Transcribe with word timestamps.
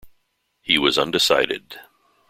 He 0.63 0.79
was 0.79 0.97
undecided. 0.97 1.79